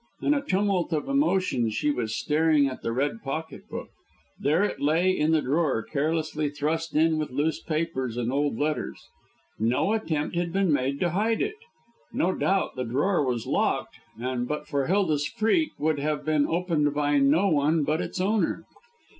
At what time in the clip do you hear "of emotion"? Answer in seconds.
0.93-1.69